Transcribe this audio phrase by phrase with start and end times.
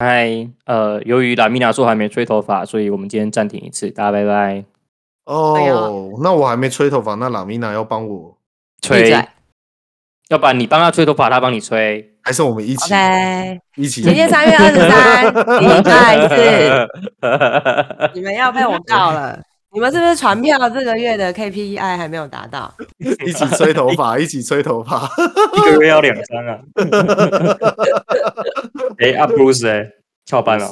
[0.00, 4.64] 嗨，呃，由于拉米娜说还没吹头发，所以我们今天暂停一次，大家拜拜。
[5.24, 8.38] 哦、oh，那我还没吹头发，那拉米娜要帮我
[8.80, 9.10] 吹，
[10.28, 14.02] 要不然你帮他吹头发，他帮你吹，还是我们一起？OK，一起。
[14.02, 15.26] 今天三月二十三，
[15.60, 16.88] 礼拜四，
[18.14, 19.42] 你们要被我告了。
[19.70, 22.72] 你们是不是传票这个月的 KPI 还没有达到？
[22.98, 25.08] 一起吹头发， 一起吹头发，
[25.56, 26.58] 一个月要两张啊！
[28.98, 29.90] 哎、欸，阿、啊、Bruce 哎，
[30.24, 30.66] 翘班了，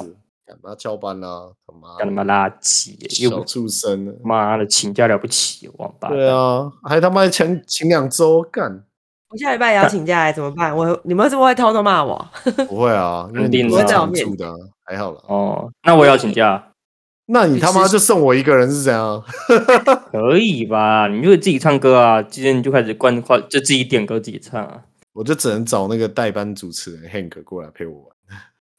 [0.45, 1.53] 干嘛翘班了？
[1.67, 4.17] 他妈，干他妈垃圾，小畜生！
[4.23, 6.17] 妈的，请假了不起，王八蛋！
[6.17, 8.83] 对啊，还他妈请请 两周干！
[9.29, 10.75] 我下礼拜也要请假来，怎么办？
[10.75, 12.27] 我你们是不是会偷偷骂我？
[12.67, 14.51] 不会啊，因为你不是常驻的，
[14.83, 15.21] 还好了。
[15.27, 16.63] 哦，那我也要请假。
[17.29, 19.21] 那你他妈就剩我一个人是怎样？
[20.11, 21.07] 可以吧？
[21.07, 22.21] 你就自己唱歌啊！
[22.21, 24.81] 今天你就开始关话，就自己点歌自己唱啊！
[25.11, 28.07] 我就只能找那个代班主持人 Hank 过来陪我玩。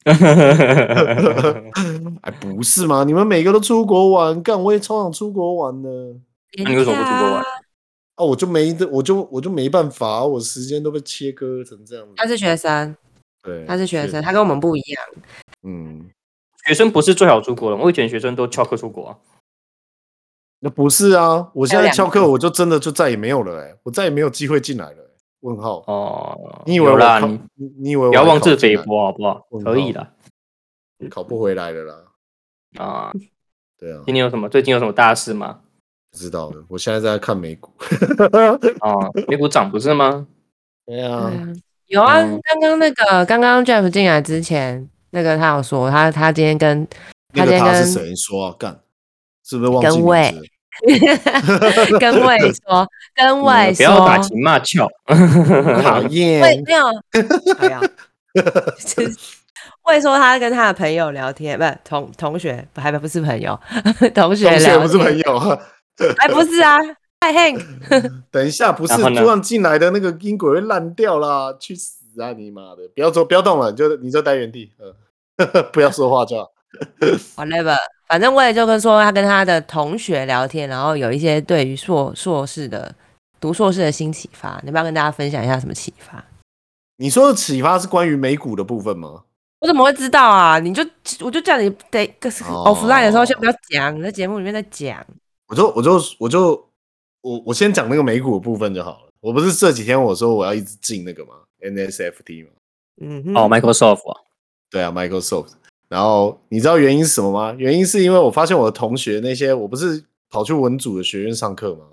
[2.23, 3.05] 哎，不是吗？
[3.05, 5.91] 你们每个都出国玩，干我也超想出国玩的。
[6.57, 7.43] 那你为什么不出国玩？
[8.15, 12.07] 啊，我就没的，我就我就没办法，我时间都被切割成这样。
[12.17, 12.97] 他是学生，
[13.43, 15.05] 对，他是学生，他跟我们不一样。
[15.65, 16.09] 嗯。
[16.69, 19.17] 学生不是最好出国的，我以前学生都翘课出国啊。
[20.61, 25.09] 那不是啊，我现在翘课，我就真的就再也没有了哎、欸，我再也没有机会进来了、欸。
[25.41, 27.21] 问号哦，你以为我啦？
[27.21, 27.41] 你
[27.81, 29.47] 你以为我不要妄自菲薄好不好？
[29.65, 30.07] 可以的，
[31.09, 31.95] 考不回来了啦。
[32.77, 33.13] 啊，
[33.79, 34.03] 对啊。
[34.05, 34.47] 今天有什么？
[34.51, 35.61] 最近有什么大事吗？
[36.11, 37.73] 不知道的，我现在在看美股。
[38.85, 40.27] 哦，美股涨不是吗？
[40.85, 41.33] 对啊，
[41.87, 42.21] 有啊。
[42.21, 44.91] 刚刚那个，刚刚 Jeff 进来之前。
[45.11, 46.87] 那个他有说，他他今天跟
[47.35, 48.55] 他今天跟谁说啊？
[48.59, 48.79] 干，
[49.45, 50.35] 是不是忘记跟魏
[51.99, 54.87] 跟魏说，跟魏说，不要打情骂俏，
[55.83, 56.41] 讨厌。
[56.41, 56.87] 魏没有，
[57.61, 57.81] 没有。
[59.89, 63.59] 魏说他跟他的朋友聊天，不是同同学，还不是朋友，
[64.15, 65.59] 同学聊天不是朋友，
[66.19, 66.77] 哎，不是啊，
[67.21, 67.65] 太 Hank。
[68.31, 71.98] 等一下，不是突然进来的那个音轨会烂掉啦，去死！
[72.19, 72.89] 啊你妈的！
[72.95, 76.51] 不要做，不要动了，你就你就待原地，呃， 不要说话就好。
[77.37, 77.77] Whatever，
[78.09, 82.95] 反正我也就跟说他跟他的同学聊天，然后有一些对于硕硕士的
[83.41, 86.25] 读硕士的新启发，你要不要跟大家分享一下什么启发？
[86.97, 89.23] 你说的启发是关于美股的部分吗？
[89.61, 90.59] 我怎么会知道啊？
[90.59, 90.83] 你就
[91.21, 95.05] 我就叫你得 offline 的时候先不要讲，你在节目里面再讲。
[95.49, 96.51] 我就我就我就
[97.23, 99.11] 我我先讲那个美股的部分就好了。
[99.21, 101.31] 我不是这几天我说我要一直进那个吗
[101.61, 102.51] ？NSFT 嘛，
[103.01, 104.21] 嗯，哦，Microsoft 啊，
[104.71, 105.53] 对啊，Microsoft。
[105.89, 107.55] 然后你知道原因是什么吗？
[107.59, 111.87] 原因是因为我发现我的同学那些，我不是跑去文组的学院上课吗？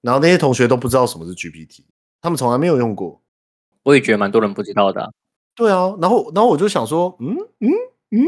[0.00, 1.80] 然后那些同学都不知道什么是 GPT，
[2.20, 3.20] 他们从来没有用过。
[3.82, 5.10] 我也觉得蛮多人不知道的啊。
[5.54, 7.70] 对啊，然后然后我就想说，嗯嗯
[8.10, 8.26] 嗯，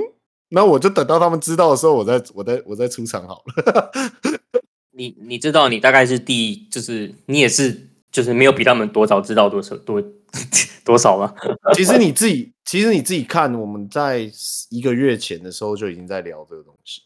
[0.51, 3.91] 那我就等到他们知道的时候，我再我再我再出场好了。
[4.93, 7.89] 你你知道，你大概是第，就是你也是。
[8.17, 10.03] 就是没有比他们多早知道多少多
[10.87, 11.35] 多少吗？
[11.77, 14.27] 其实你自己，其实你自己看，我们在
[14.71, 17.03] 一个月前的时候就已经在聊这个东西。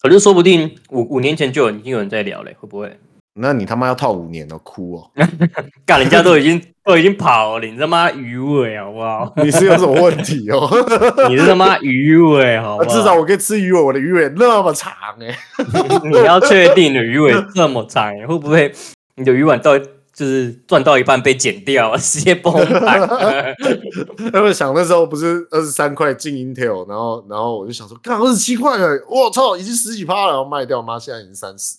[0.00, 2.98] 可是说不定五五年前就已经有人在聊嘞，会不会？
[3.34, 5.10] 那你他妈要套五年了，哭哦！
[5.86, 9.32] 干人家都已经都已经跑了，你他妈鱼尾好不好？
[9.36, 10.68] 你是有什么问题哦？
[11.28, 12.90] 你是他妈鱼尾好不好？
[12.90, 15.38] 至少我可以吃鱼尾，我的鱼尾那么长哎！
[16.10, 18.74] 你要确定的鱼尾这么长，会不会？
[19.18, 23.06] 你的鱼丸到就是赚到一半被剪掉， 直接崩盘。
[24.32, 31.76] 他们想那时候不是二十三块进 Intel，然后然后我就想说，干二十七块了，我操，已经十几趴了，然后卖掉，妈现在已经三十。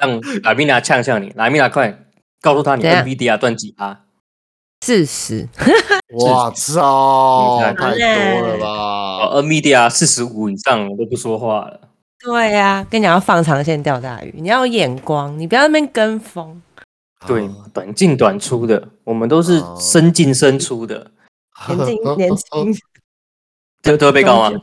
[0.00, 2.06] 让拉米娜呛呛你，拉米娜快
[2.40, 4.00] 告诉他你 NVIDIA 赚几趴？
[4.84, 5.48] 四十。
[6.12, 11.85] 我操，太多了吧？NVIDIA 四十五以上我都不说话了。
[12.22, 16.62] 对呀、啊，跟你讲要放长线钓大鱼，你要有眼光，你不要那边跟风。
[17.26, 21.10] 对，短进短出的，我们都是深进深出的，
[21.68, 22.74] 年轻年轻，
[23.82, 24.62] 都都会被告吗？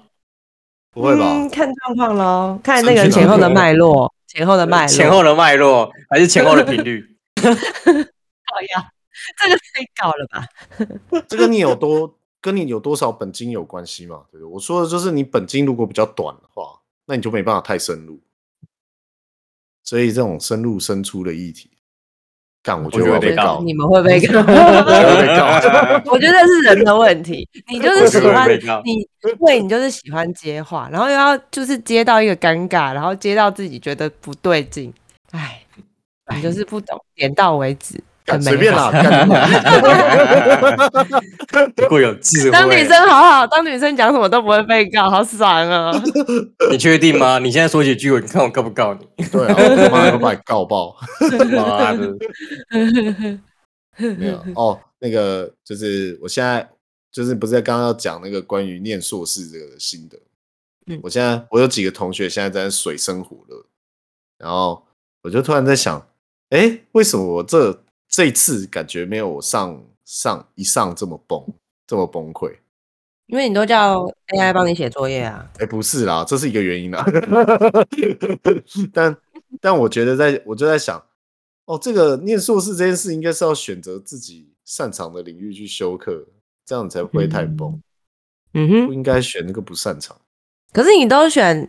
[0.92, 1.26] 不会吧？
[1.26, 7.04] 嗯、看状况喽，看那个前后的脉络，前后的脉络，前后的脉络，还是前后的频率？
[7.42, 7.52] 好
[8.74, 8.92] 呀，
[9.42, 10.46] 这个太高了吧？
[11.28, 14.22] 这个你有多跟你有多少本金有关系嘛？
[14.32, 14.54] 对不对？
[14.54, 18.20] 我说的就是你本金如果比较短的话，那你就没办法太深入。
[19.84, 21.70] 所以这种深入深出的议题，
[22.64, 24.40] 干我觉得我要被告，你们会被告？
[26.10, 27.46] 我觉得是人的问题。
[27.68, 28.50] 你就是喜欢
[28.86, 34.94] 你，对，你就是喜欢接话，然后又要就是接到一个尴尬，然后接到自己觉得不对劲，
[35.32, 35.62] 哎，
[36.34, 38.02] 你就是不懂，点到为止。
[38.42, 38.90] 随便啦，
[41.76, 42.52] 不过 有智慧。
[42.52, 45.92] 当女生好好，当女生讲什么都不会被告，好爽啊！
[46.72, 47.38] 你确定吗？
[47.40, 49.26] 你现在说几句，你看我告不告你？
[49.26, 50.96] 对啊，我妈要把你告爆。
[51.52, 52.18] 妈的！
[54.18, 56.68] 没有哦，那个就是我现在
[57.12, 60.18] 就是不是刚刚要讲那个关于念硕士这个心得。
[60.88, 63.66] 嗯，我现在我有几个同学现在在水深火热，
[64.38, 64.86] 然后
[65.24, 66.08] 我就突然在想，
[66.50, 67.84] 哎，为什么我这？
[68.14, 71.44] 这一次感觉没有上上一上这么崩，
[71.88, 72.56] 这么崩溃，
[73.26, 75.50] 因为你都叫 AI 帮你写作业啊。
[75.58, 77.04] 哎，不是啦，这是一个原因啦。
[78.94, 79.18] 但
[79.60, 81.04] 但我觉得在，我就在想，
[81.66, 86.24] 哦，这个念硕士这件事，应该是要选择自己擅长的领域去修课，
[86.68, 87.82] 这样才不会太崩。
[88.54, 90.16] 嗯哼，不应该选那个不擅长。
[90.72, 91.68] 可是你都选，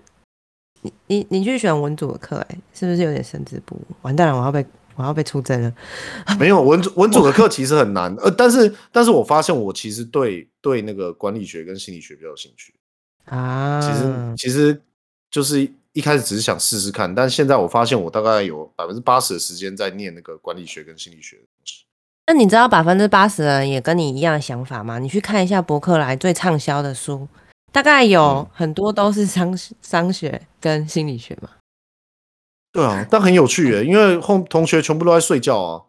[0.82, 3.80] 你你你去选文组的课，哎，是不是有点神志不？
[4.02, 4.62] 完蛋了，我要被。
[4.96, 5.72] 我要被出征了。
[6.38, 12.74] 没有文组文组的课其实很难，呃，但是但是我发现我其实对对那个管理学跟心理学比较有兴趣
[13.26, 13.80] 啊。
[13.80, 14.80] 其实其实
[15.30, 21.84] 就是一开始只是想试试看，但现在我发现我大概有百分之八十的时间在念那个管理学跟心理学的东西。
[22.26, 24.98] 那你知道百分之八十的人也跟你一样的想法吗？
[24.98, 27.28] 你去看一下博客来最畅销的书，
[27.70, 31.50] 大概有很多都是商商学跟心理学嘛。
[32.74, 35.82] 对啊，但很有趣耶，因为后同学全部都在睡觉啊。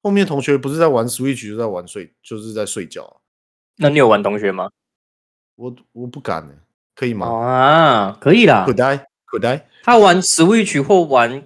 [0.00, 3.18] 后面同学不是在玩 Switch，就在玩睡，就是在睡觉啊。
[3.78, 4.70] 那你有玩同学吗？
[5.56, 6.54] 我我不敢呢，
[6.94, 7.26] 可以吗？
[7.26, 8.64] 啊，可以啦。
[8.64, 9.66] 可呆可呆。
[9.82, 11.42] 他玩 Switch 或玩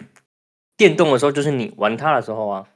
[0.76, 2.68] 电动的时候，就是你玩他的时候啊。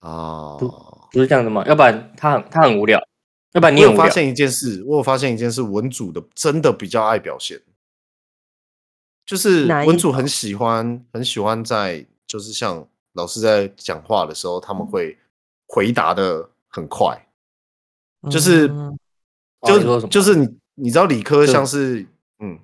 [0.00, 0.68] 啊，不，
[1.12, 1.64] 不是这样的吗？
[1.68, 3.00] 要不然他很他很无聊。
[3.52, 7.62] 要不然你有发现一件事，我有发现一件事，文组的真的比较爱表现。
[9.26, 15.16] 就是文主很喜欢很喜欢在就是像老师在讲话的时候，他们会
[15.66, 17.26] 回答的很快，
[18.30, 18.68] 就是
[19.62, 22.04] 就就是你你知道理科像是
[22.40, 22.58] 嗯，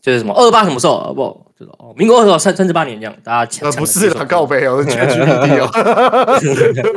[0.00, 5.68] 就是什么二八什么时候不就是哦，民国二十三三十八年这样，大家呃不是啦，告白哦，ChatGPT 哦，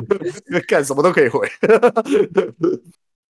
[0.67, 1.47] 干什么都可以回。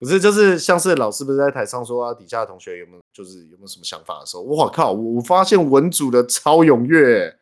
[0.03, 7.37] 不是，就是像是老师不是在台上说啊，底下的同学有没有就是有没有什么想法的时候，我靠，我发现文组的超踊跃，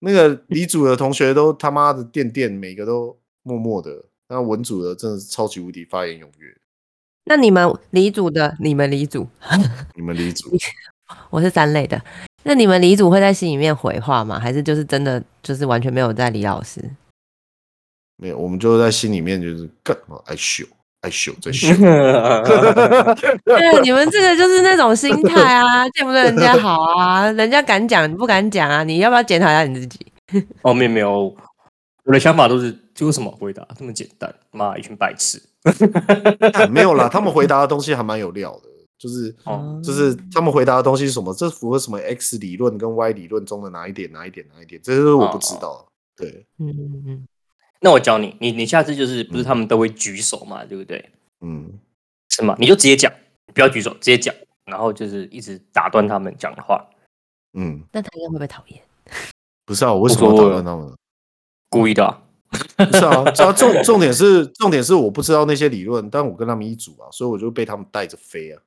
[0.00, 6.56] 那个理组的同学都他妈的垫垫，每个都默默的，那文组的真的是超级无敌发言踊跃。
[7.26, 9.28] 那你们理组的，你们理组，
[9.94, 10.50] 你们理组，
[11.30, 12.02] 我是三类的，
[12.42, 14.40] 那你们理组会在心里面回话吗？
[14.40, 16.82] 还是就是真的就是完全没有在理老师？
[18.16, 20.66] 没有，我们就在心里面就是干嘛爱秀。
[21.06, 21.68] 在秀， 在秀。
[23.46, 30.04] 对，你们这个就是那种心态啊， 见不得人家好啊，人家敢讲，你不敢讲啊，你要不要检讨一下你自己？
[30.62, 31.32] 哦，没有没有，
[32.04, 34.34] 我的想法都是，就为什么回答这么简单？
[34.50, 35.40] 妈，一群白痴。
[36.70, 41.32] 没有啦，他们回答的东西还蛮有料的，就是，哦，就是他们回答的东西是什么？
[41.34, 44.10] 这符合什么 X 理论跟 Y 理论中的哪一点？
[44.10, 44.44] 哪一点？
[44.54, 44.80] 哪一点？
[44.82, 45.68] 这是我不知道。
[45.68, 45.86] 哦，
[46.16, 47.26] 对，嗯嗯嗯。
[47.86, 51.08] 那我教你，你你下次就是不是他们都会举手嘛，嗯、对不对？
[51.40, 51.72] 嗯，
[52.30, 52.56] 是吗？
[52.58, 53.12] 你就直接讲，
[53.54, 56.84] 不要举手，直接讲，然后就是一直打断他们讲的话。
[57.52, 58.82] 嗯，那他应该会不会讨厌？
[59.64, 60.92] 不是啊，我为什么要打断他们？
[61.70, 62.20] 故意的、啊。
[62.50, 68.60] 不是啊，重 重点是重点是我不知道那些理论，但我跟他们一组啊，所以我就被他们带着飞啊。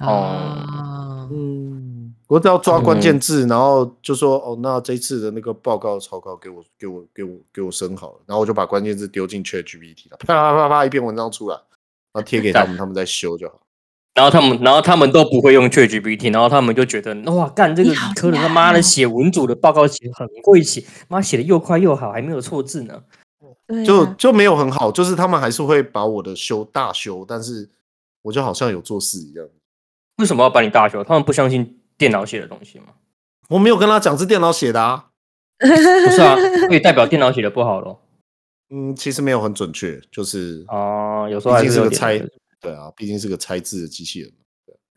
[0.00, 1.77] 哦，嗯。
[2.28, 11.56] 我只要抓关键字，然后就说哦，那这次的那个报告草稿给我给我给我给我生好了，然后我就把关键字丢进 ChatGPT 了，啪啪啪啪一篇文章出来，
[12.12, 13.58] 然后贴给他们， 他们再修就好。
[14.14, 23.02] 然后他们然后他们都不会用 ChatGPT，然后他们就觉得哇，干这个理科的他妈的写文组的报告写很会写，妈写的又快又好，还没有错字呢，
[23.86, 27.70] 就就没有很好，就是他们还是会把我的修大修，但是
[28.20, 29.46] 我就好像有做事一样。
[30.16, 31.02] 为什么要把你大修？
[31.02, 31.77] 他们不相信。
[31.98, 32.86] 电脑写的东西吗？
[33.48, 35.10] 我没有跟他讲是电脑写的啊，
[35.58, 36.36] 不是啊，
[36.68, 38.00] 可以代表电脑写的不好咯。
[38.70, 42.18] 嗯，其实没有很准确，就是哦，有时候还是，是个猜，
[42.60, 44.32] 对啊，毕竟是个猜字的机器人。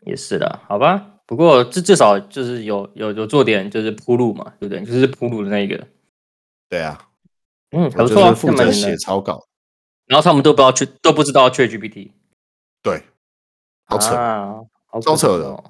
[0.06, 1.08] 也是的，好吧。
[1.26, 4.84] 不过至至少就是有有有做点就是铺路嘛，对不对？
[4.84, 5.86] 就是铺路的那一个。
[6.68, 7.08] 对啊，
[7.70, 9.46] 嗯，还不错啊，负责写草稿。
[10.06, 12.10] 然后他们都不知道去，都不知道 ChatGPT。
[12.82, 13.02] 对，
[13.86, 14.56] 好扯，啊、
[14.88, 15.64] 好超扯的，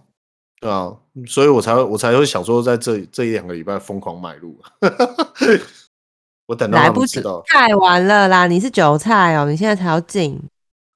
[0.62, 4.56] 对啊，所以我才会我才会想说，在这这一两个礼拜疯狂买入。
[6.46, 8.46] 我等到他们知道，太晚了啦！
[8.46, 10.40] 你是韭菜哦，你现在才要进。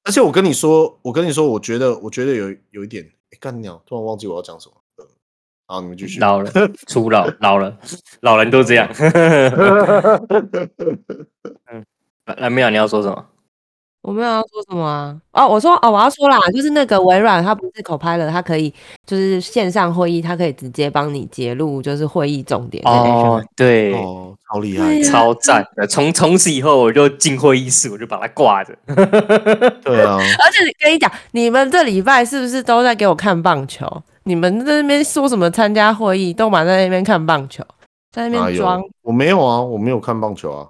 [0.05, 4.75] 而且我跟你说，我跟你说，我觉得，我觉得有有一点，哎，干鸟，突然忘记我要讲什么。
[5.65, 6.17] 好，你们继续。
[6.21, 6.49] 老了，
[6.87, 7.77] 初老，老了，
[8.21, 8.87] 老人都这样。
[11.69, 11.85] 嗯，
[12.37, 13.25] 来，没有，你要说什么？
[14.07, 15.19] 我没有要说什么啊！
[15.33, 18.73] 哦，我说哦，我要说啦，就是那个微软，它不是 Copilot，它可以
[19.05, 22.81] 就是线上会议，它可以直接帮你截录，就是会议重点。
[22.87, 25.85] 哦，对，哦，超厉害，超赞的。
[25.85, 28.73] 从从此以后，我就进会议室，我就把它挂着。
[29.83, 30.15] 对啊。
[30.39, 33.85] 而且跟你讲，你们这礼拜是不是都在给我看棒球？
[34.23, 37.61] 你们在那边说什么参加会议，都满在那边看棒球，
[38.13, 38.81] 在那边装。
[39.01, 40.67] 我没有啊，我没有看棒球啊。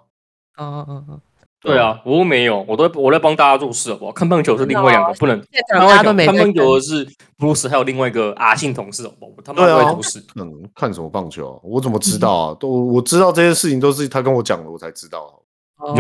[0.58, 1.20] 哦哦哦。
[1.68, 4.12] 对啊，我没有，我都我在帮大家做事好不好？
[4.14, 5.38] 看棒球是另外两个，不能。
[5.70, 7.04] 大家都没看棒球的是
[7.38, 9.32] 布鲁斯，还有另外一个阿信同事好不好？
[9.44, 10.24] 他们都在做事。
[10.36, 11.60] 嗯，看什么棒球啊？
[11.64, 12.58] 我怎么知道啊？
[12.58, 15.44] 都我知道这些事情都是他跟我讲的，我才知道。
[15.80, 15.94] 哦，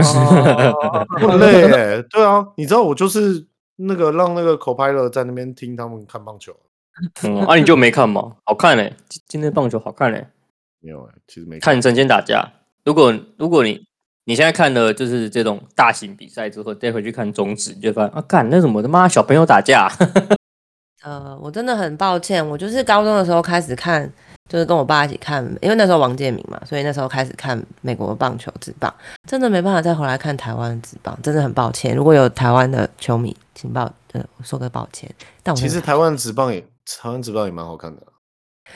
[1.19, 2.01] 很累哎。
[2.09, 3.45] 对啊，你知道我就是
[3.75, 6.55] 那个让那个 Copilot 在那边听他们看棒球。
[7.24, 8.38] 嗯，啊，你就没看吗？
[8.45, 8.95] 好看嘞，
[9.27, 10.25] 今天棒球好看嘞。
[10.79, 12.50] 没有哎，其实没看神仙打架。
[12.86, 13.86] 如果如果你。
[14.27, 19.89] 你现在看的就是这种大型比赛之后，再回去看中职，你就发现啊，干那什么他妈小朋友打架。
[21.01, 24.12] 呃，我真的很抱歉，我就是高中的时候开始看，
[24.50, 28.93] 就是跟我爸一起看，因为那时候王建民嘛，所以那时候开始看美国棒球职棒，
[29.25, 31.96] 真的没办法再回来看台湾职棒，真的很抱歉。
[31.96, 35.10] 如果有台湾的球迷，请抱呃说个抱歉。
[35.41, 38.01] 但我其实台湾职棒也台湾职棒也蛮好看的，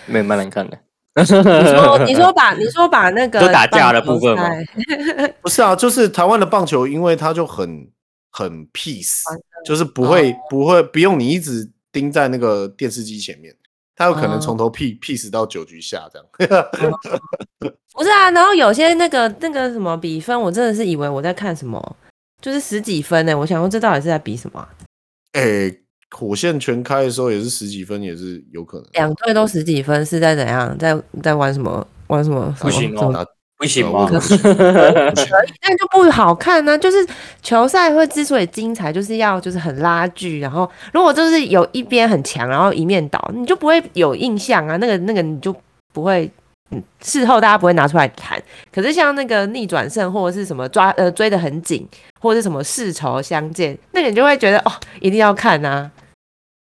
[0.06, 0.78] 没蛮难看的。
[1.14, 4.50] 你说，你说 把你说把那个都打架的部分吗？
[5.42, 7.90] 不是啊，就是台湾的棒球，因为它就很
[8.32, 9.24] 很 peace，
[9.66, 13.54] 就是不会不会不用你一直盯在那个电视机前面，
[13.96, 16.62] 它有可能从头 peace peace 到九局下这样。
[17.94, 21.98] 不是啊，然后有些那个那个什么比分，我真的是以为我在看什么，
[22.42, 23.38] 就是十几分呢。
[23.38, 24.66] 我想说这到底是在比什么？
[25.34, 25.76] 哎。
[26.12, 28.88] 火线全开的时候也是十几分，也是有可能。
[28.94, 30.78] 两队都十几分，是在怎样？
[30.78, 31.86] 在在玩什么？
[32.08, 32.54] 玩什么？
[32.60, 33.26] 不行哦，
[33.58, 34.06] 不行吗？
[34.10, 34.20] 可以，
[35.62, 36.78] 那就不好看呢、啊。
[36.78, 36.98] 就是
[37.42, 40.40] 球赛会之所以精彩，就是要就是很拉锯。
[40.40, 44.76] 然后如果就是有一边很强，然后一面倒，你就不会有印象啊。
[44.78, 45.56] 那个那个你就
[45.94, 46.30] 不会，
[46.72, 48.42] 嗯，事后大家不会拿出来谈。
[48.74, 51.88] 可是像那个逆转胜或者是什么抓呃追得很紧，
[52.20, 55.90] 或者是什么世仇相见，那个你就会觉得哦，一定要看啊。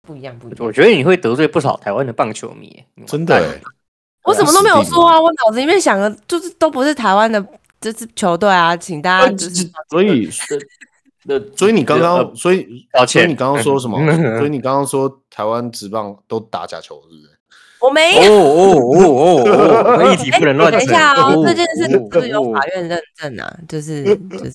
[0.09, 0.57] 不一样，不一样。
[0.59, 3.39] 我觉得你会得罪不少台湾的棒球迷，真的。
[4.25, 7.43] 我什么都没有说啊，我脑子里面想的就是都不是台湾的
[7.79, 9.69] 这支球队啊，请大家就是。
[9.91, 10.27] 所以，
[11.55, 13.99] 所以你刚刚，所以，所以你刚刚说什么？
[14.39, 17.29] 所以你刚刚说台湾职棒都打假球，是不是？
[17.79, 18.33] 我没有。
[18.33, 20.71] 哦哦哦哦，议题不能乱。
[20.71, 23.57] 等一下哦，这件事是不是有法院认证啊？
[23.69, 24.53] 就是就是。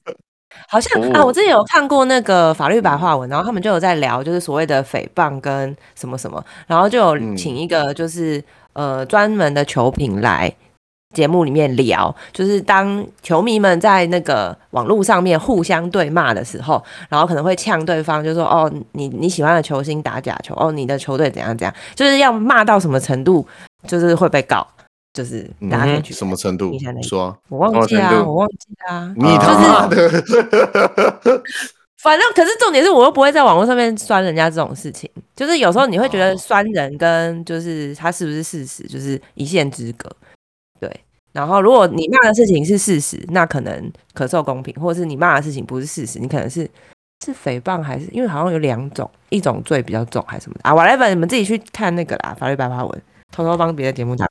[0.69, 8.39] 好像啊，我之前有看过那个法律白话文，然后他们就有在聊，就是所谓的诽谤跟什么什么，然后就有请一个就是、
[8.75, 10.53] 嗯、呃专门的球评来
[11.15, 23.47] 节目里面聊，就是当球迷们在那个网络上面互相对骂的时候，然后可能会呛对方，就说哦你你喜欢的球星打假球，哦你的球队怎样怎样，就是要骂到什么程度，
[23.87, 24.67] 就是会被告。
[25.15, 26.71] 就是大家可以去什么程度？
[26.71, 28.57] 你说，我忘记啊，我忘记
[28.87, 29.15] 啊。
[29.17, 30.11] 你他妈的！
[32.03, 35.09] 反正，可是重点是我又不会在网络上面酸人家这种事情。
[35.35, 40.11] 就是有时候你会觉得酸人跟就是他是不是事实，就是一线之隔。
[40.79, 40.91] 对。
[41.33, 46.69] 然后，如果你骂的事情是事实，那可能可受公平；或者是你骂的事情不是事实，你可能是
[47.25, 53.03] 是诽谤，还是因为好像有两种，一种罪比较重，还是什么的啊？whatever，你们自己去看那个啦，法律白话文，
[53.33, 54.29] 偷偷帮别的节目讲。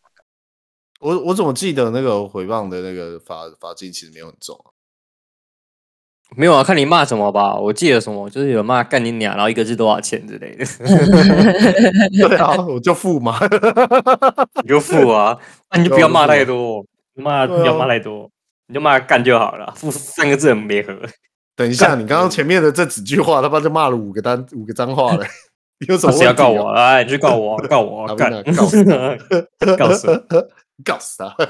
[1.03, 4.71] 我我怎么记得那个回谤的那个罚罚金其实没有很重啊？
[6.35, 7.55] 没有啊，看你骂什么吧。
[7.55, 10.65] 我记得什么，就是有骂干你娘，然后一个字多少钱之类的。
[12.27, 13.37] 对啊，我就付嘛，
[14.63, 15.37] 你就付啊，
[15.71, 16.83] 那你就不要骂太多，
[17.15, 18.31] 骂不要骂太多，
[18.67, 20.97] 你就骂干就好了，付三个字很没合。
[21.55, 25.25] 等一下，你刚刚前面的这几句话，他妈就骂了五个单五个脏话了。
[25.87, 26.71] 有什么谁要告我？
[26.71, 28.15] 来，你去告我，告我，告
[29.75, 30.25] 告死
[30.83, 31.19] 告死。
[31.19, 31.33] 他！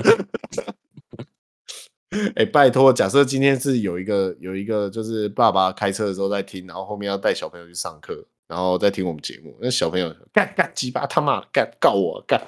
[2.36, 12.40] 哎，拜托，假设今天是有一个有一个，就是爸爸开车的时候在听，然后后面要带小朋友去上课，然后再听我们节目，那小朋友干干鸡巴他妈干告我干，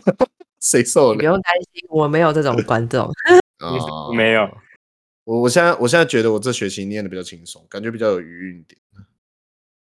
[0.60, 1.18] 谁受了？
[1.18, 3.06] 不用担心，我没有这种观众，
[3.60, 4.48] 哦、没有。
[5.24, 8.80] 我我现在我现在觉得我这学期念的比较轻松，感觉比较有余韵一点。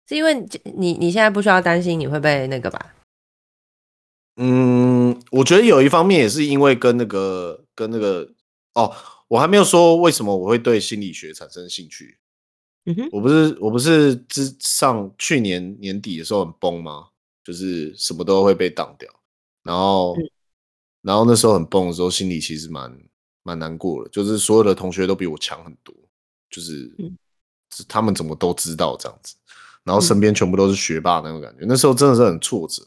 [0.06, 0.34] 是因为
[0.76, 2.94] 你你现在不需要担心你会被那个吧？
[4.38, 8.30] 嗯，我觉得有一方面也是因为跟那个跟那个
[8.74, 8.96] 哦，
[9.28, 12.18] 我还没有说为什么我会对心理学产生兴趣。
[12.86, 17.08] 嗯哼，我不是我不是之上去年年底的时候很崩吗？
[17.44, 19.10] 就是什么都会被挡掉，
[19.64, 20.30] 然后、嗯、
[21.02, 22.96] 然后那时候很崩的时候，心里其实蛮
[23.44, 25.94] 蛮难过的，就是所有的同学都比我强很多，
[26.50, 27.18] 就是、嗯、
[27.88, 29.36] 他们怎么都知道这样子，
[29.84, 32.82] 然后身边全部都是学霸那种感觉，嗯、那时候真的是很挫折。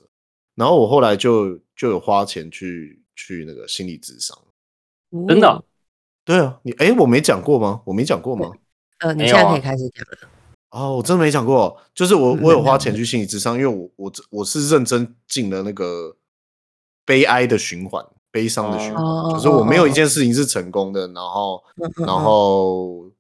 [0.55, 4.39] 然后我后来就就有花钱去去那个心理智商，
[5.29, 5.65] 真的、哦？
[6.25, 7.83] 对啊，你哎，我没讲过吗？
[7.85, 8.51] 我没讲过吗？
[9.01, 10.29] 呃，你现在可以开始讲了。
[10.71, 16.17] 哦，我真的没讲过，就是我我有花钱去心理智商，因为我我我是认真进了那个
[17.05, 19.05] 悲哀的循环，悲伤的循环，
[19.35, 21.63] 就是我没有一件事情是成功的，然后
[21.97, 23.11] 然后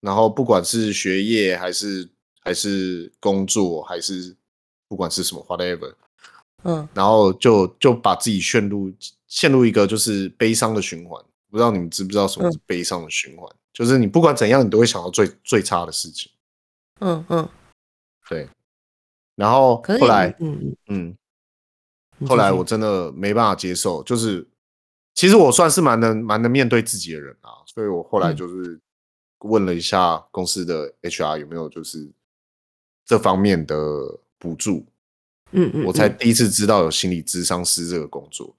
[0.00, 4.36] 然后不管是学业还是还是工作还是
[4.88, 5.94] 不管是什么 whatever，
[6.64, 8.92] 嗯，然后就就把自己陷入
[9.26, 13.48] 陷入一个就是悲伤的循环，不知道你们知不知道什么是悲伤的循环？
[13.72, 16.32] 就是你不管怎样，你都会想到最最差的事情。
[17.00, 17.48] 嗯嗯，
[18.28, 18.48] 对，
[19.36, 20.74] 然后后来，嗯。
[20.88, 21.16] 嗯，
[22.26, 24.44] 后来我真的没办法接受，就是
[25.14, 28.80] 其实我算是蛮能蛮能面对自己的人啊，所以我后来就是
[29.40, 32.10] 问了一下公司的 HR 有没有就是
[33.04, 33.76] 这方面的
[34.36, 34.84] 补助，
[35.52, 38.54] 嗯嗯，我才第一次知道有心理咨商师这个工作。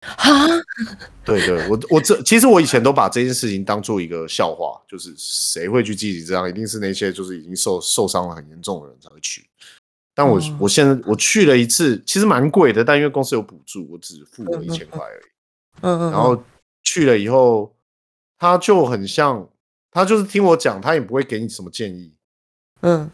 [0.00, 0.26] 啊，
[1.24, 9.46] 对对，我我这其实我以前都把这件事情当做一个笑话，就是谁会去积极这样，一定是那些就是已经受受伤了很严重的人才会去。
[10.12, 15.24] 但我、哦、我现在我去了一次，其实蛮贵的，但因为公司有补助，我只付了一千块而已。
[15.82, 16.10] 嗯嗯。
[16.10, 16.42] 然后
[16.82, 17.72] 去了以后，
[18.38, 19.48] 他就很像，
[19.92, 22.12] 他就是听我讲，他也不会给你什么建议。
[22.80, 23.08] 嗯，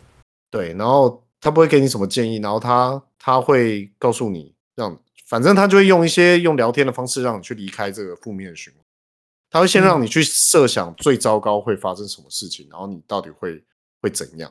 [0.50, 4.98] 对，然后他不会给你什么建议，然后他他会告诉你让。
[5.26, 8.82] 反正他就会用一些用聊天的方式让你去离开这个负面的循环。
[9.50, 13.62] 他会先让你去设想最糟糕会发生什么事情，然后你到底会
[14.00, 14.50] 会怎样？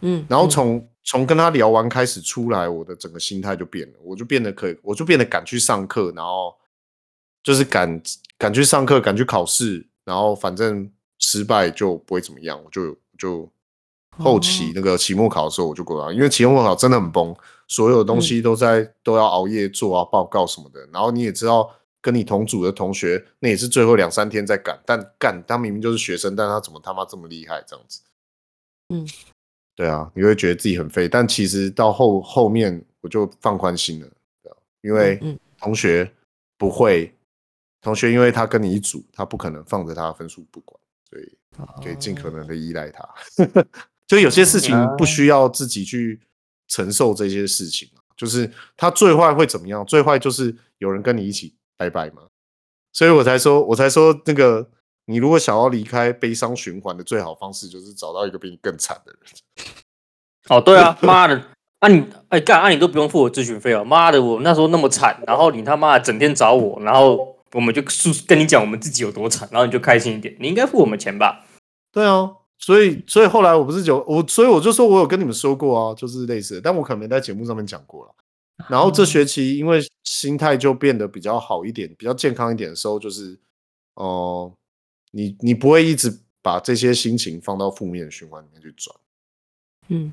[0.00, 6.52] 嗯，然后从从跟他聊完开始出来，我的整个心态就变了，我就变得可以，我就变得敢去上课，然后
[7.44, 8.02] 就是敢
[8.36, 13.48] 敢去上课，敢去考试，然后反正失败就不会怎么样，我就就
[14.18, 17.34] 后期那个期末考的时候我就过了，因为期末考真的很崩。
[17.68, 20.86] 所有东西都在、嗯、都要熬夜做啊，报告什么的。
[20.92, 21.70] 然后你也知道，
[22.02, 24.78] 跟你同组的同学，那也是最后两三天在赶。
[24.84, 27.64] 但干他明明就是学生，但他怎么他妈这么厉害？
[27.66, 28.02] 这样子，
[28.90, 29.08] 嗯，
[29.74, 31.08] 对啊，你会觉得自己很废。
[31.08, 34.08] 但其实到后后面，我就放宽心了，
[34.82, 35.18] 因为
[35.58, 36.12] 同学
[36.58, 37.10] 不会，
[37.80, 41.38] 同学因为他跟你一组，他不可能放着他的分数不管，所以
[41.82, 43.02] 可以尽可能的依赖他。
[43.02, 43.64] 哦、
[44.06, 46.20] 就有些事情不需要自己去。
[46.68, 47.86] 承受这些事情，
[48.16, 49.84] 就是他最坏会怎么样？
[49.84, 52.22] 最坏就是有人跟你一起拜拜嘛。
[52.94, 54.70] 所以我才说，我才说那个，
[55.04, 59.20] 你如果想要离开悲伤循环的最好方式，就是找到一个比你更惨的人。
[60.48, 61.44] 哦，对啊，妈的，
[61.80, 63.84] 啊你，哎干，啊你都不用付我咨询费哦。
[63.84, 67.82] 妈的，我那时候那么惨，然后你他妈整天找我，然后我们就
[68.26, 70.34] 跟你讲我们自己有多惨，然后你就开心一点。
[70.40, 71.44] 你应该付我们钱吧？
[71.92, 72.30] 对啊。
[72.64, 78.14] 所以，所以后来我不是就我，所以我就说我有跟你们说过啊，就是类似的，但我可能没在节目上面讲过了。
[78.68, 83.36] 然后这学期因为心态就变得比较好一点，比较健康一点的时候，就是
[83.94, 84.52] 哦、呃，
[85.10, 88.96] 你你不会一直把这些心情放到负面的循环里面去转。
[89.88, 90.12] 嗯，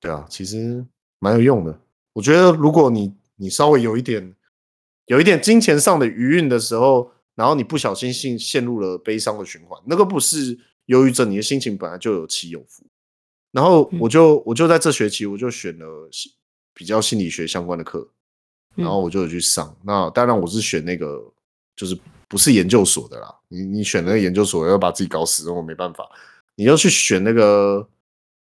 [0.00, 0.84] 对啊，其实
[1.20, 1.78] 蛮有用的。
[2.12, 4.34] 我觉得如果你你稍微有一点
[5.06, 10.58] 有一点金钱上的余韵的时候，然后你不小心陷陷入了悲伤的循环，那个不是。
[10.88, 12.82] 忧郁症，你的心情本来就有起有伏，
[13.52, 16.10] 然后我就我就在这学期我就选了
[16.74, 18.08] 比较心理学相关的课，
[18.74, 19.76] 然后我就有去上。
[19.84, 21.22] 那当然我是选那个
[21.76, 26.08] 就是不是研究所的啦，你你选那个研究所要把自己搞死，我没办法。
[26.54, 27.88] 你要去选那个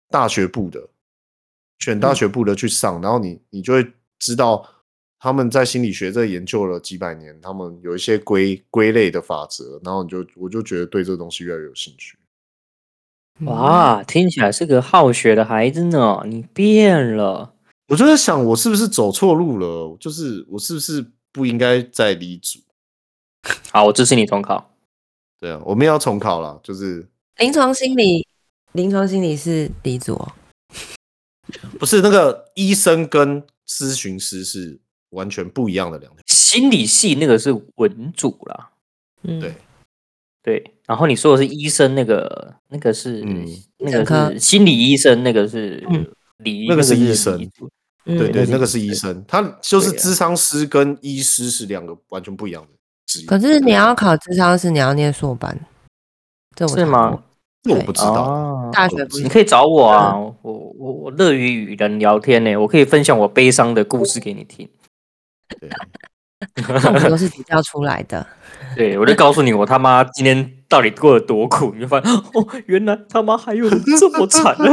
[0.09, 0.87] 大学部的，
[1.79, 4.65] 选大学部的去上，然后你你就会知道
[5.19, 12.17] 他们在心理学这研究了几百年，他们有一些归归类的法则，然后你就我就觉得对这个东西越来越有兴趣。
[13.45, 16.21] 哇，听起来是个好学的孩子呢。
[16.25, 17.53] 你变了，
[17.87, 19.95] 我就在想，我是不是走错路了？
[19.99, 22.59] 就是我是不是不应该再离组？
[23.71, 24.71] 好，我支持你重考。
[25.39, 26.59] 对啊，我们要重考了。
[26.61, 28.27] 就是临床心理，
[28.73, 30.33] 临床心理是离组哦。
[31.79, 34.79] 不是那个医生跟咨询师是
[35.11, 36.21] 完全不一样的两条。
[36.27, 38.69] 心理系那个是文组啦。
[39.23, 39.55] 嗯，对。
[40.49, 43.45] 对，然后你说的是医生，那个那个是、嗯、
[43.77, 45.75] 那个是心理医生，那个是
[46.37, 47.37] 理、嗯，那个是医生，
[48.03, 52.69] 对对，对，那个是医生，他就是智商师跟医师是两个完全不一样的
[53.05, 53.27] 职业。
[53.27, 55.55] 可是你要考智商师，你要念硕班，
[56.55, 57.21] 这是吗？
[57.61, 59.21] 这我不知道，哦、大学不是。
[59.21, 64.67] 你可以找我啊，我我我乐于与人聊天呢，我可以分享我悲伤的故事给你听。
[65.59, 65.69] 对，
[66.87, 68.25] 我们都是比较出来的。
[68.75, 74.55] 对，我就告诉你，我他妈今天到底过得多苦，你就发现 哦，原来他妈还有人这么惨。
[74.55, 74.65] 所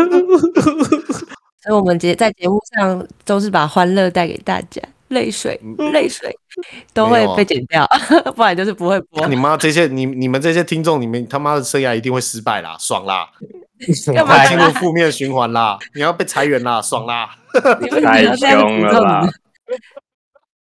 [1.68, 4.80] 以，我们节在节目上都是把欢乐带给大家。
[5.08, 5.60] 泪水，
[5.92, 6.36] 泪水
[6.92, 7.98] 都会被剪掉，啊、
[8.34, 9.24] 不然就是不会播。
[9.28, 13.28] 你妈这些，你你们这些听众，你们他妈的生涯一定会失败啦，爽啦！
[14.12, 15.78] 干嘛进入负面循环啦？
[15.94, 17.30] 你要被裁员啦，爽啦！
[18.02, 19.28] 太凶了吧！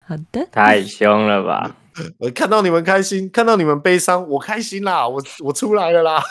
[0.05, 1.75] 好的，太凶了吧！
[2.17, 5.07] 我 看到你们开心，看到你们悲伤，我开心啦！
[5.07, 6.23] 我我出来了啦！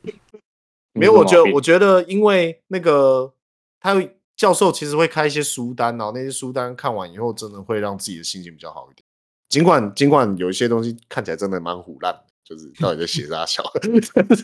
[0.92, 3.32] 没有，我觉得我觉得，因为那个
[3.80, 4.02] 他。
[4.36, 9.04] 教授其实会开一些书单，然后那些书单看完以后，真的会让自己的心情比较好一点。
[9.50, 13.62] 尽管尽管有一些东西看起来真的蛮唬烂，就是到底在写啥小，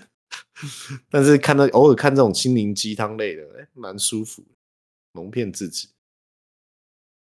[1.09, 4.45] 但是看到偶尔看这种心灵鸡汤类的，哎，蛮舒服，
[5.13, 5.89] 蒙骗自己。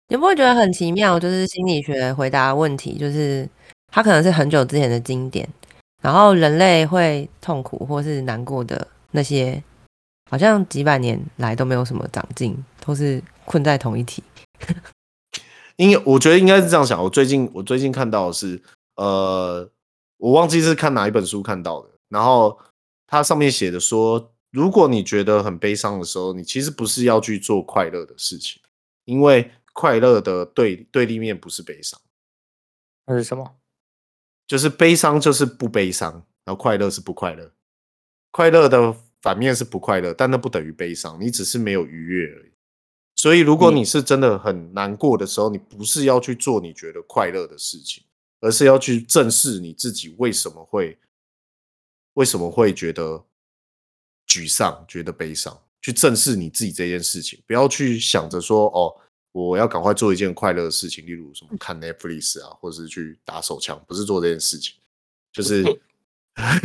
[0.08, 1.18] 你不会觉得很奇妙？
[1.20, 3.48] 就是心理学回答问题，就是
[3.88, 5.48] 它可能是很久之前的经典，
[6.02, 9.62] 然后人类会痛苦或是难过的那些。
[10.30, 14.22] 好像几百年来都没有什么长进，都是困在同一体。
[15.76, 17.02] 因为我觉得应该是这样想。
[17.02, 18.60] 我最近我最近看到的是，
[18.96, 19.66] 呃，
[20.18, 21.88] 我忘记是看哪一本书看到的。
[22.10, 22.58] 然后
[23.06, 28.60] 它上面写的说，如果你觉得很悲伤的时候，你其实不是要去做快乐的事情，
[29.06, 32.00] 因为快乐的对对立面不是悲伤。
[33.06, 33.56] 那是什么？
[34.46, 36.12] 就是悲伤就是不悲伤，
[36.44, 37.52] 然后快乐是不快乐。
[38.32, 38.96] 快乐的。
[39.20, 42.52] 反面是不快乐，但那不等于悲伤，你只是没有愉悦而已。
[43.16, 48.04] 所以，如果你是真的很难过的时候，你不是要去做你觉得快乐的事情，
[48.40, 50.96] 而是要去正视你自己为什么会
[52.12, 53.26] 为什么会觉得
[54.28, 58.94] 沮丧、觉得悲伤，去正视你自己这件事情，不要去想着说哦，
[59.32, 64.74] 我要赶快做一件快乐的事情，例如什么看 Netflix 啊，或者是去打手枪，不是做这件事情，
[65.32, 65.64] 就 是。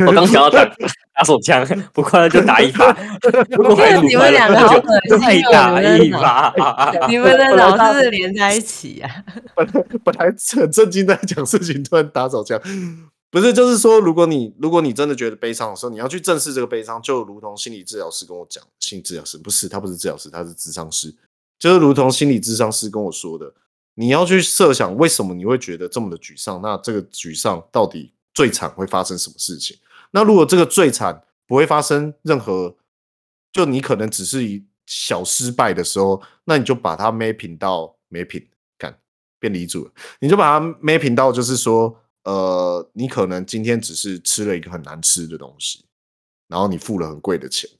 [0.06, 0.64] 我刚想要打
[1.18, 2.96] 打手枪，不快乐就打一把。
[3.58, 4.88] 如果你们两个好可
[5.20, 7.08] 爱，打一把。
[7.08, 9.10] 你们的脑子是连在一起啊！
[9.56, 12.60] 本来本来很震惊在讲事情，突然打手枪，
[13.32, 21.12] 不是就是说，如果你如果你真的觉得悲伤的时候，你要去正视这个悲伤，就如同心理治疗师跟我讲，心理治疗师不是他不是治疗师，他是咨商师，
[21.58, 23.52] 就是如同心理咨商师跟我说的，
[23.94, 28.12] 你要去设想为什么你会觉得这么的沮丧，那这个沮丧到底？
[28.34, 29.78] 最惨会发生什么事情？
[30.10, 32.76] 那如果这个最惨不会发生任何，
[33.52, 38.98] 就你可能只是一小失败的时候，那你就把它 mapping 到 mapping，看
[39.38, 39.88] 变离组，
[40.18, 45.84] 你就把它 mapping 到就是说，呃，你可能今天只是吃了一个很难吃的东西，
[46.48, 47.70] 然后你付了很贵的钱，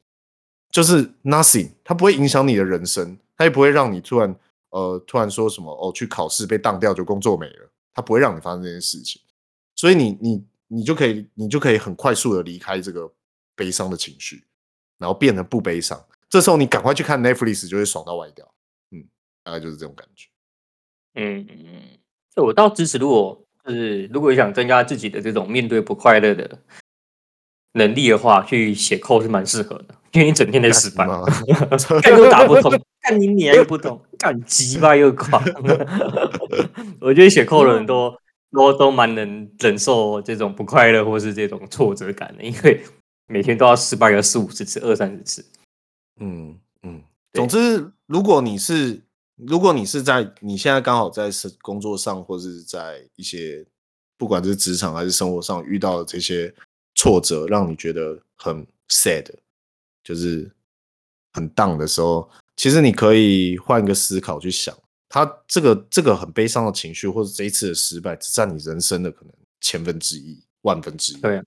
[0.70, 4.34] 就是 nothing，它不会影响你的人生，它也不会让你突然
[4.70, 9.20] 呃突然说什么哦去考试被当掉就工作没了，他不会让你发生这件事情。
[9.74, 13.12] 所以你你你就可以你就可以很快速的离开这个
[13.56, 14.44] 悲伤的情绪，
[14.98, 16.02] 然后变得不悲伤。
[16.28, 18.48] 这时候你赶快去看 Netflix 就会爽到歪掉，
[18.90, 19.04] 嗯，
[19.42, 20.28] 大概就是这种感觉。
[21.14, 21.98] 嗯嗯，
[22.34, 26.58] 就我倒支持，如果就是如果你想增加自己的这种面对不快乐的
[27.72, 31.06] 能力的话，去写扣是蛮适合的，因为你整天在失败，
[32.02, 32.72] 干都打不通，
[33.04, 35.40] 干你脸又不懂， 干鸡巴又垮。
[37.00, 38.12] 我觉得写扣的人都。
[38.56, 42.80] 都都蛮能忍受这种不快乐或是这种挫折感的，因为
[43.26, 45.44] 每天都要失败个四五十次、二三十次。
[46.20, 49.02] 嗯嗯，总之，如果你是
[49.34, 51.28] 如果你是在你现在刚好在
[51.62, 53.66] 工作上，或是在一些
[54.16, 56.54] 不管是职场还是生活上遇到的这些
[56.94, 59.26] 挫折，让你觉得很 sad，
[60.04, 60.48] 就是
[61.32, 64.74] 很 down 的时候，其实你可以换一个思考去想。
[65.08, 71.20] 他这个这个很悲伤的情绪，或者这一次的失败，只占你人生的可能千分之一、万分之一。
[71.20, 71.40] 对，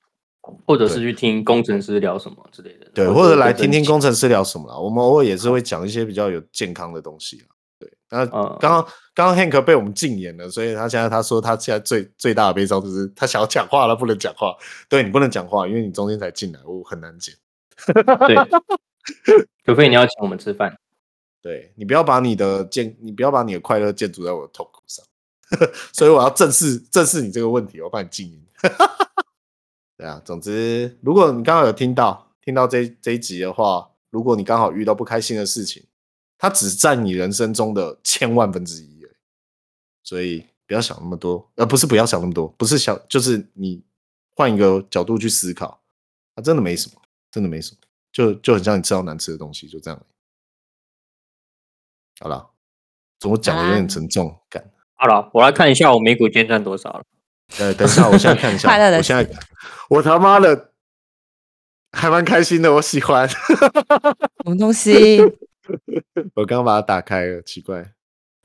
[0.65, 2.89] 或者是去听工程师聊什么之类的。
[2.93, 4.77] 对，或者来听听工程师聊什么啦。
[4.77, 7.43] 我们偶尔也是会讲一些比较有健康的东西。
[7.77, 14.55] 对，那刚刚刚刚 Hank 被我们禁言了，所以他现在他说他现在最最大的悲伤就是他想要讲话了，不能讲话。
[14.87, 17.35] 对，你不能讲话，因为你中间才进来，我很难剪。
[17.85, 18.35] 对，
[19.65, 20.73] 除非你要请我们吃饭。
[21.41, 25.05] 对，你不要把你的建，你不要把你的快乐建筑在我的痛苦上，
[25.93, 28.43] 所以我要正视正视你这个问题，我帮你静音。
[29.97, 35.83] 对啊，总之，如果你刚好有听到听到这这一集的话，如果你刚好遇到不开心的事情，
[36.37, 39.05] 它只占你人生中的千万分之一，
[40.03, 43.81] 所以不要想那么多，呃、不是不要想那么多，不是想，就是你
[44.35, 45.81] 换一个角度去思考，
[46.35, 47.77] 它真的没什么，真的没什么，
[48.11, 50.05] 就就很像你吃到难吃的东西，就这样。
[52.19, 52.49] 好了，
[53.19, 54.63] 怎么讲的有点沉重感。
[54.95, 57.03] 好了，我来看一下我美股今天赚多少了。
[57.59, 58.67] 呃，等一下，我现在看一下。
[58.97, 59.29] 我现在，
[59.89, 60.71] 我他妈的
[61.91, 63.27] 还蛮开心的，我喜欢。
[63.29, 63.37] 什
[64.45, 65.19] 么东西？
[66.35, 67.91] 我刚刚把它打开了，奇怪，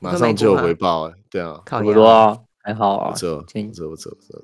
[0.00, 1.14] 马上就有回报了。
[1.30, 4.42] 对啊，差不多啊，还好啊，不错，不错，不错，不错。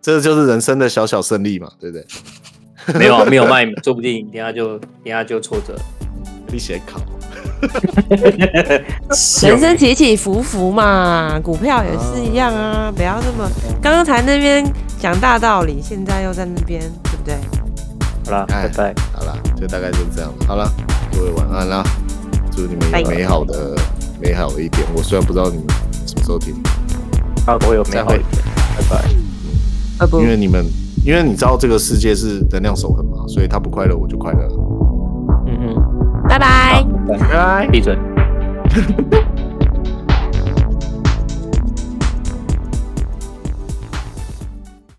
[0.00, 2.06] 这就是人生的小小胜利嘛，对不对？
[2.98, 5.76] 没有，没有卖，说不定等下就等下就挫折。
[6.48, 7.00] 你写考。
[9.42, 14.64] 人生起起伏伏嘛，股票也是一样啊，不要那么刚刚才那边
[14.98, 17.34] 讲大道理，现在又在那边，对不对？
[18.26, 18.94] 好了，拜拜。
[19.12, 20.30] 好了，就大概就是这样。
[20.46, 20.70] 好了，
[21.12, 21.82] 各位晚安啦，
[22.50, 23.76] 祝你们有美好的
[24.20, 24.86] 美好的一天。
[24.94, 25.66] 我虽然不知道你们
[26.06, 26.54] 什么时候听，
[27.46, 28.42] 啊，我有美好一天，
[28.76, 29.04] 拜拜。
[30.20, 30.64] 因为你们，
[31.04, 34.46] 因为你知道这个世界是能量守恒嘛，所以他不快乐，我就快乐。
[36.28, 37.96] 拜拜，拜拜，闭嘴。